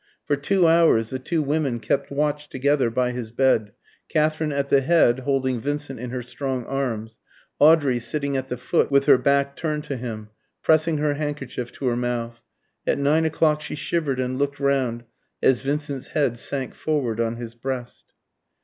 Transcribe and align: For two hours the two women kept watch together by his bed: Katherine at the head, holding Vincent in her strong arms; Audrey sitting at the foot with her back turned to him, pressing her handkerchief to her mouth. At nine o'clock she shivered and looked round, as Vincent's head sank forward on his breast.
For 0.25 0.35
two 0.35 0.65
hours 0.67 1.11
the 1.11 1.19
two 1.19 1.43
women 1.43 1.79
kept 1.79 2.09
watch 2.09 2.49
together 2.49 2.89
by 2.89 3.11
his 3.11 3.29
bed: 3.29 3.71
Katherine 4.09 4.51
at 4.51 4.69
the 4.69 4.81
head, 4.81 5.19
holding 5.19 5.59
Vincent 5.61 5.99
in 5.99 6.09
her 6.09 6.23
strong 6.23 6.65
arms; 6.65 7.19
Audrey 7.59 7.99
sitting 7.99 8.35
at 8.35 8.47
the 8.47 8.57
foot 8.57 8.89
with 8.89 9.05
her 9.05 9.19
back 9.19 9.55
turned 9.55 9.83
to 9.83 9.97
him, 9.97 10.31
pressing 10.63 10.97
her 10.97 11.13
handkerchief 11.13 11.71
to 11.73 11.85
her 11.85 11.95
mouth. 11.95 12.41
At 12.87 12.97
nine 12.97 13.25
o'clock 13.25 13.61
she 13.61 13.75
shivered 13.75 14.19
and 14.19 14.39
looked 14.39 14.59
round, 14.59 15.03
as 15.43 15.61
Vincent's 15.61 16.07
head 16.07 16.39
sank 16.39 16.73
forward 16.73 17.21
on 17.21 17.35
his 17.35 17.53
breast. 17.53 18.05